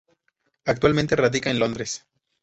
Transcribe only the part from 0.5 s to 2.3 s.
Actualmente radica en Londres.